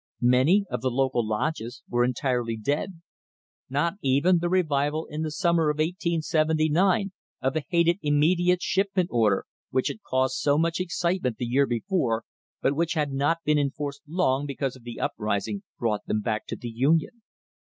Many 0.33 0.65
of 0.71 0.81
the 0.81 0.89
local 0.89 1.23
lodges 1.23 1.83
were 1.87 2.03
entirely 2.03 2.57
dead. 2.57 3.01
Not 3.69 3.97
even 4.01 4.39
the 4.39 4.49
revival 4.49 5.05
in 5.05 5.21
the 5.21 5.29
sum 5.29 5.57
mer 5.57 5.69
of 5.69 5.75
1879 5.77 7.11
of 7.39 7.53
the 7.53 7.65
hated 7.69 7.99
immediate 8.01 8.63
shipment 8.63 9.09
order, 9.11 9.45
which 9.69 9.89
had 9.89 10.01
caused 10.01 10.37
so 10.37 10.57
much 10.57 10.79
excitement 10.79 11.37
the 11.37 11.45
year 11.45 11.67
before, 11.67 12.23
but 12.63 12.75
which 12.75 12.93
had 12.93 13.11
not 13.11 13.43
been 13.45 13.59
enforced 13.59 14.01
long 14.07 14.47
because 14.47 14.75
of 14.75 14.81
the 14.81 14.99
uprising, 14.99 15.61
brought 15.77 16.07
them 16.07 16.21
back 16.21 16.47
to 16.47 16.55
the 16.55 16.69
Union. 16.69 17.21